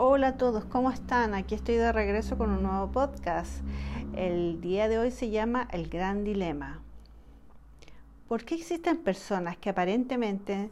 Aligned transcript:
Hola 0.00 0.28
a 0.28 0.36
todos, 0.36 0.64
¿cómo 0.64 0.92
están? 0.92 1.34
Aquí 1.34 1.56
estoy 1.56 1.74
de 1.74 1.90
regreso 1.90 2.38
con 2.38 2.50
un 2.50 2.62
nuevo 2.62 2.92
podcast. 2.92 3.50
El 4.14 4.60
día 4.60 4.88
de 4.88 4.96
hoy 4.96 5.10
se 5.10 5.30
llama 5.30 5.66
El 5.72 5.88
Gran 5.88 6.22
Dilema. 6.22 6.80
¿Por 8.28 8.44
qué 8.44 8.54
existen 8.54 8.98
personas 8.98 9.56
que 9.56 9.70
aparentemente 9.70 10.70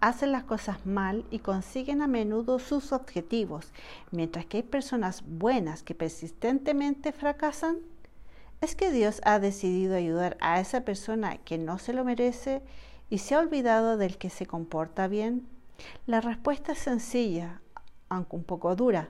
hacen 0.00 0.32
las 0.32 0.42
cosas 0.42 0.86
mal 0.86 1.24
y 1.30 1.38
consiguen 1.38 2.02
a 2.02 2.08
menudo 2.08 2.58
sus 2.58 2.90
objetivos, 2.90 3.72
mientras 4.10 4.44
que 4.46 4.56
hay 4.56 4.62
personas 4.64 5.22
buenas 5.24 5.84
que 5.84 5.94
persistentemente 5.94 7.12
fracasan? 7.12 7.76
¿Es 8.60 8.74
que 8.74 8.90
Dios 8.90 9.20
ha 9.24 9.38
decidido 9.38 9.94
ayudar 9.94 10.36
a 10.40 10.58
esa 10.58 10.80
persona 10.80 11.36
que 11.36 11.58
no 11.58 11.78
se 11.78 11.92
lo 11.92 12.04
merece 12.04 12.60
y 13.08 13.18
se 13.18 13.36
ha 13.36 13.38
olvidado 13.38 13.96
del 13.98 14.18
que 14.18 14.30
se 14.30 14.46
comporta 14.46 15.06
bien? 15.06 15.46
La 16.06 16.20
respuesta 16.20 16.72
es 16.72 16.80
sencilla, 16.80 17.60
aunque 18.08 18.36
un 18.36 18.44
poco 18.44 18.76
dura. 18.76 19.08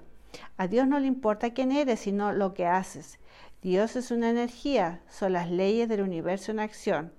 A 0.56 0.66
Dios 0.66 0.86
no 0.86 0.98
le 0.98 1.06
importa 1.06 1.52
quién 1.52 1.72
eres, 1.72 2.00
sino 2.00 2.32
lo 2.32 2.54
que 2.54 2.66
haces. 2.66 3.18
Dios 3.62 3.96
es 3.96 4.10
una 4.10 4.30
energía, 4.30 5.00
son 5.08 5.32
las 5.32 5.50
leyes 5.50 5.88
del 5.88 6.02
universo 6.02 6.52
en 6.52 6.60
acción. 6.60 7.12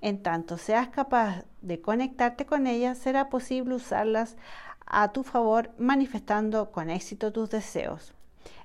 En 0.00 0.22
tanto 0.22 0.58
seas 0.58 0.88
capaz 0.88 1.44
de 1.62 1.80
conectarte 1.80 2.46
con 2.46 2.66
ellas, 2.66 2.98
será 2.98 3.28
posible 3.28 3.74
usarlas 3.74 4.36
a 4.86 5.12
tu 5.12 5.22
favor, 5.22 5.70
manifestando 5.78 6.72
con 6.72 6.90
éxito 6.90 7.32
tus 7.32 7.50
deseos. 7.50 8.12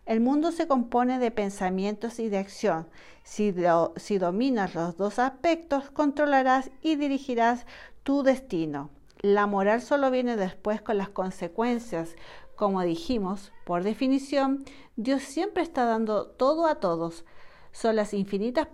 El 0.05 0.21
mundo 0.21 0.51
se 0.51 0.67
compone 0.67 1.20
de 1.20 1.31
pensamientos 1.31 2.20
y 2.20 2.29
de 2.29 2.39
acción. 2.39 2.87
Si, 3.23 3.53
si 3.98 4.17
dominas 4.17 4.73
los 4.73 4.98
dos 4.98 5.20
aspectos, 5.20 5.91
controlarás 5.91 6.71
y 6.81 6.95
dirigirás 6.95 7.65
tu 8.03 8.23
destino. 8.23 8.89
La 9.21 9.47
moral 9.47 9.81
solo 9.81 10.11
viene 10.11 10.37
después 10.37 10.81
con 10.81 10.97
las 10.97 11.09
consecuencias, 11.09 12.15
como 12.55 12.81
dijimos, 12.83 13.51
por 13.65 13.83
definición, 13.83 14.63
Dios 14.95 15.23
siempre 15.23 15.61
está 15.61 15.83
dando 15.83 16.27
todo 16.27 16.67
a 16.67 16.76
todos. 16.76 17.26
Son 17.71 17.98
las 17.98 18.13
infinitas 18.13 18.67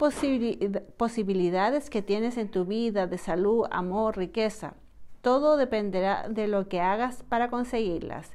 posibilidades 0.97 1.89
que 1.89 2.01
tienes 2.03 2.37
en 2.37 2.49
tu 2.49 2.65
vida 2.65 3.07
de 3.07 3.17
salud, 3.17 3.65
amor, 3.71 4.17
riqueza. 4.17 4.75
Todo 5.21 5.57
dependerá 5.57 6.29
de 6.29 6.47
lo 6.47 6.69
que 6.69 6.79
hagas 6.79 7.23
para 7.23 7.49
conseguirlas. 7.49 8.31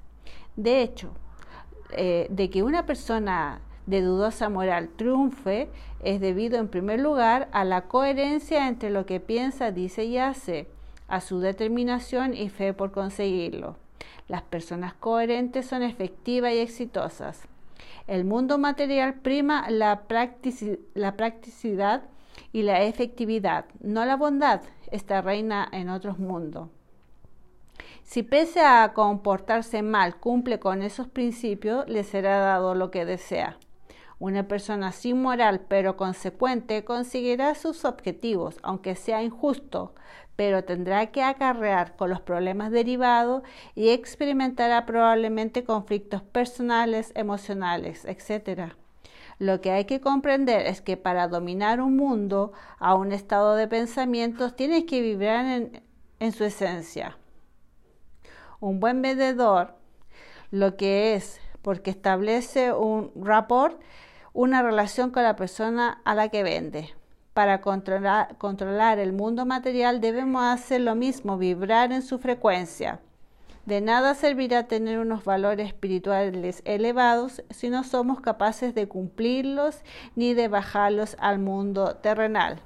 De 0.56 0.82
hecho, 0.82 1.12
eh, 1.92 2.26
de 2.30 2.50
que 2.50 2.64
una 2.64 2.86
persona 2.86 3.60
de 3.86 4.02
dudosa 4.02 4.48
moral 4.48 4.90
triunfe 4.96 5.70
es 6.00 6.20
debido 6.20 6.58
en 6.58 6.68
primer 6.68 7.00
lugar 7.00 7.48
a 7.52 7.64
la 7.64 7.88
coherencia 7.88 8.68
entre 8.68 8.90
lo 8.90 9.06
que 9.06 9.20
piensa, 9.20 9.70
dice 9.70 10.04
y 10.04 10.18
hace, 10.18 10.68
a 11.10 11.20
su 11.20 11.40
determinación 11.40 12.32
y 12.34 12.48
fe 12.48 12.72
por 12.72 12.92
conseguirlo. 12.92 13.76
Las 14.28 14.42
personas 14.42 14.94
coherentes 14.94 15.66
son 15.66 15.82
efectivas 15.82 16.52
y 16.54 16.58
exitosas. 16.58 17.42
El 18.06 18.24
mundo 18.24 18.58
material 18.58 19.14
prima 19.14 19.68
la, 19.70 20.02
practicidad 20.04 22.02
y 22.52 22.62
la 22.62 22.82
efectividad, 22.82 23.64
no 23.80 24.04
la 24.04 24.16
bondad. 24.16 24.62
Esta 24.90 25.20
reina 25.20 25.68
en 25.72 25.88
otros 25.88 26.18
mundos. 26.18 26.68
Si 28.02 28.22
pese 28.22 28.60
a 28.60 28.92
comportarse 28.92 29.82
mal 29.82 30.16
cumple 30.16 30.58
con 30.58 30.82
esos 30.82 31.08
principios, 31.08 31.88
le 31.88 32.04
será 32.04 32.38
dado 32.38 32.74
lo 32.74 32.90
que 32.90 33.04
desea. 33.04 33.58
Una 34.20 34.46
persona 34.46 34.92
sin 34.92 35.22
moral 35.22 35.62
pero 35.66 35.96
consecuente 35.96 36.84
conseguirá 36.84 37.54
sus 37.54 37.86
objetivos, 37.86 38.58
aunque 38.62 38.94
sea 38.94 39.22
injusto, 39.22 39.94
pero 40.36 40.62
tendrá 40.62 41.06
que 41.06 41.22
acarrear 41.22 41.96
con 41.96 42.10
los 42.10 42.20
problemas 42.20 42.70
derivados 42.70 43.42
y 43.74 43.88
experimentará 43.88 44.84
probablemente 44.84 45.64
conflictos 45.64 46.20
personales, 46.20 47.12
emocionales, 47.14 48.04
etc. 48.04 48.74
Lo 49.38 49.62
que 49.62 49.70
hay 49.70 49.86
que 49.86 50.02
comprender 50.02 50.66
es 50.66 50.82
que 50.82 50.98
para 50.98 51.26
dominar 51.26 51.80
un 51.80 51.96
mundo 51.96 52.52
a 52.78 52.94
un 52.96 53.12
estado 53.12 53.56
de 53.56 53.68
pensamientos 53.68 54.54
tienes 54.54 54.84
que 54.84 55.00
vibrar 55.00 55.46
en, 55.46 55.82
en 56.18 56.32
su 56.32 56.44
esencia. 56.44 57.16
Un 58.60 58.80
buen 58.80 59.00
vendedor 59.00 59.76
lo 60.50 60.76
que 60.76 61.14
es 61.14 61.40
porque 61.62 61.90
establece 61.90 62.74
un 62.74 63.12
rapport 63.16 63.80
una 64.32 64.62
relación 64.62 65.10
con 65.10 65.22
la 65.22 65.36
persona 65.36 66.00
a 66.04 66.14
la 66.14 66.28
que 66.28 66.42
vende. 66.42 66.94
Para 67.34 67.60
controlar, 67.60 68.36
controlar 68.38 68.98
el 68.98 69.12
mundo 69.12 69.46
material 69.46 70.00
debemos 70.00 70.42
hacer 70.42 70.80
lo 70.80 70.94
mismo, 70.94 71.38
vibrar 71.38 71.92
en 71.92 72.02
su 72.02 72.18
frecuencia. 72.18 73.00
De 73.66 73.80
nada 73.80 74.14
servirá 74.14 74.66
tener 74.66 74.98
unos 74.98 75.24
valores 75.24 75.68
espirituales 75.68 76.62
elevados 76.64 77.42
si 77.50 77.68
no 77.68 77.84
somos 77.84 78.20
capaces 78.20 78.74
de 78.74 78.88
cumplirlos 78.88 79.82
ni 80.16 80.34
de 80.34 80.48
bajarlos 80.48 81.16
al 81.20 81.38
mundo 81.38 81.96
terrenal. 81.96 82.60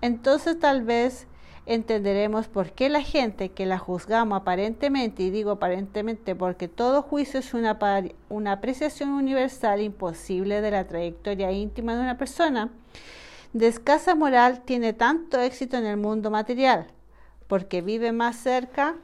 Entonces 0.00 0.58
tal 0.58 0.82
vez 0.82 1.26
entenderemos 1.68 2.48
por 2.48 2.72
qué 2.72 2.88
la 2.88 3.02
gente 3.02 3.50
que 3.50 3.66
la 3.66 3.78
juzgamos 3.78 4.40
aparentemente, 4.40 5.22
y 5.22 5.30
digo 5.30 5.50
aparentemente 5.50 6.34
porque 6.34 6.66
todo 6.66 7.02
juicio 7.02 7.40
es 7.40 7.52
una, 7.52 7.78
una 8.30 8.52
apreciación 8.52 9.10
universal 9.10 9.82
imposible 9.82 10.62
de 10.62 10.70
la 10.70 10.86
trayectoria 10.86 11.52
íntima 11.52 11.94
de 11.94 12.00
una 12.00 12.16
persona, 12.16 12.70
de 13.52 13.68
escasa 13.68 14.14
moral 14.14 14.62
tiene 14.64 14.94
tanto 14.94 15.38
éxito 15.40 15.76
en 15.76 15.84
el 15.84 15.98
mundo 15.98 16.30
material, 16.30 16.86
porque 17.48 17.82
vive 17.82 18.12
más 18.12 18.36
cerca 18.36 18.96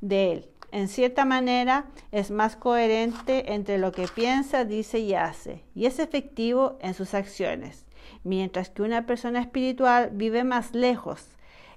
de 0.00 0.32
él. 0.32 0.48
En 0.72 0.88
cierta 0.88 1.24
manera, 1.24 1.86
es 2.10 2.32
más 2.32 2.56
coherente 2.56 3.54
entre 3.54 3.78
lo 3.78 3.92
que 3.92 4.08
piensa, 4.08 4.64
dice 4.64 4.98
y 4.98 5.14
hace, 5.14 5.64
y 5.74 5.86
es 5.86 6.00
efectivo 6.00 6.78
en 6.80 6.94
sus 6.94 7.14
acciones 7.14 7.87
mientras 8.24 8.70
que 8.70 8.82
una 8.82 9.06
persona 9.06 9.40
espiritual 9.40 10.10
vive 10.12 10.44
más 10.44 10.74
lejos, 10.74 11.28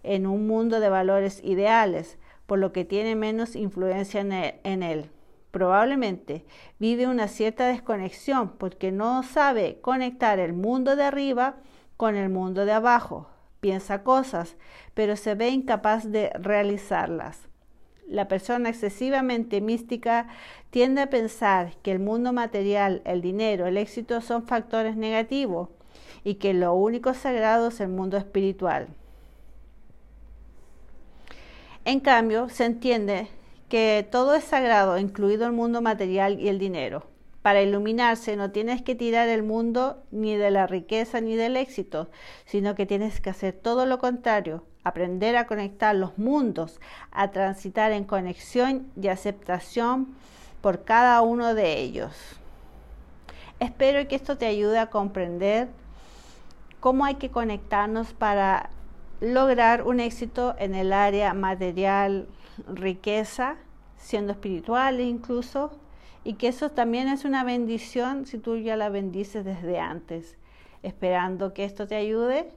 en 0.04 0.28
un 0.28 0.48
mundo 0.48 0.80
de 0.80 0.90
valores 0.90 1.42
ideales, 1.44 2.18
por 2.46 2.60
lo 2.60 2.72
que 2.72 2.86
tiene 2.86 3.16
menos 3.16 3.56
influencia 3.56 4.22
en 4.22 4.84
él. 4.84 5.10
Probablemente 5.52 6.46
vive 6.80 7.08
una 7.08 7.28
cierta 7.28 7.68
desconexión 7.68 8.54
porque 8.58 8.92
no 8.92 9.22
sabe 9.24 9.80
conectar 9.82 10.40
el 10.40 10.54
mundo 10.54 10.96
de 10.96 11.04
arriba 11.04 11.58
con 11.98 12.16
el 12.16 12.30
mundo 12.30 12.66
de 12.66 12.72
abajo. 12.72 13.30
Piensa 13.60 14.04
cosas, 14.04 14.56
pero 14.94 15.16
se 15.16 15.36
ve 15.36 15.50
incapaz 15.50 16.10
de 16.12 16.32
realizarlas. 16.40 17.48
La 18.08 18.28
persona 18.28 18.70
excesivamente 18.70 19.62
mística 19.62 20.28
tiende 20.70 21.02
a 21.02 21.10
pensar 21.10 21.78
que 21.84 21.92
el 21.92 22.00
mundo 22.00 22.34
material, 22.34 23.02
el 23.06 23.22
dinero, 23.22 23.68
el 23.68 23.78
éxito 23.78 24.20
son 24.22 24.48
factores 24.48 24.98
negativos 24.98 25.70
y 26.24 26.36
que 26.36 26.54
lo 26.54 26.74
único 26.74 27.14
sagrado 27.14 27.70
es 27.70 27.80
el 27.80 27.90
mundo 27.90 28.18
espiritual. 28.18 28.88
En 31.84 32.00
cambio, 32.00 32.50
se 32.50 32.66
entiende 32.66 33.28
que 33.68 34.08
todo 34.12 34.36
es 34.36 34.44
sagrado, 34.44 34.98
incluido 35.00 35.46
el 35.46 35.52
mundo 35.52 35.82
material 35.82 36.40
y 36.40 36.50
el 36.50 36.60
dinero. 36.60 37.06
Para 37.42 37.64
iluminarse 37.64 38.36
no 38.36 38.52
tienes 38.52 38.84
que 38.84 38.94
tirar 38.94 39.28
el 39.28 39.42
mundo 39.42 40.04
ni 40.12 40.36
de 40.36 40.52
la 40.52 40.68
riqueza 40.68 41.22
ni 41.22 41.36
del 41.36 41.58
éxito, 41.58 42.10
sino 42.46 42.76
que 42.76 42.86
tienes 42.86 43.20
que 43.20 43.32
hacer 43.32 43.54
todo 43.54 43.88
lo 43.88 43.98
contrario, 43.98 44.64
aprender 44.84 45.36
a 45.36 45.48
conectar 45.48 45.96
los 45.96 46.20
mundos, 46.20 46.80
a 47.12 47.32
transitar 47.32 47.94
en 47.94 48.04
conexión 48.04 48.92
y 49.02 49.08
aceptación 49.08 50.10
por 50.62 50.84
cada 50.84 51.22
uno 51.22 51.56
de 51.56 51.80
ellos. 51.80 52.14
Espero 53.60 54.08
que 54.08 54.16
esto 54.16 54.38
te 54.38 54.46
ayude 54.46 54.78
a 54.78 54.92
comprender 54.92 55.70
cómo 56.82 57.06
hay 57.06 57.16
que 57.16 57.30
conectarnos 57.30 58.14
para 58.14 58.72
lograr 59.22 59.84
un 59.84 60.02
éxito 60.02 60.56
en 60.58 60.76
el 60.76 60.92
área 60.92 61.34
material, 61.34 62.28
riqueza, 62.68 63.56
siendo 63.98 64.34
espiritual 64.34 65.00
incluso, 65.00 65.72
y 66.24 66.34
que 66.34 66.50
eso 66.50 66.72
también 66.72 67.08
es 67.08 67.24
una 67.24 67.44
bendición 67.44 68.26
si 68.26 68.38
tú 68.38 68.58
ya 68.58 68.76
la 68.76 68.90
bendices 68.90 69.46
desde 69.46 69.80
antes. 69.80 70.38
Esperando 70.84 71.54
que 71.54 71.66
esto 71.66 71.88
te 71.88 71.96
ayude, 71.96 72.50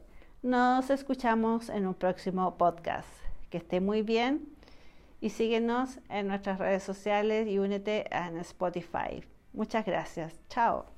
nos 0.42 0.90
escuchamos 0.90 1.68
en 1.68 1.86
un 1.86 1.94
próximo 1.94 2.56
podcast. 2.56 3.08
Que 3.50 3.58
esté 3.58 3.80
muy 3.80 4.02
bien 4.02 4.48
y 5.20 5.30
síguenos 5.30 6.00
en 6.08 6.28
nuestras 6.28 6.58
redes 6.58 6.82
sociales 6.82 7.46
y 7.46 7.58
únete 7.58 8.06
en 8.10 8.38
Spotify. 8.38 9.22
Muchas 9.52 9.84
gracias. 9.84 10.34
Chao. 10.48 10.93